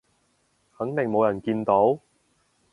[0.79, 1.99] 肯定冇人見到？